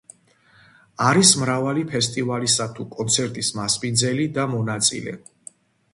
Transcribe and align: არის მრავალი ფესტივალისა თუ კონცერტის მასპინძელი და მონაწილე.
არის 1.09 1.33
მრავალი 1.41 1.83
ფესტივალისა 1.91 2.67
თუ 2.79 2.85
კონცერტის 2.97 3.53
მასპინძელი 3.61 4.29
და 4.39 4.51
მონაწილე. 4.55 5.15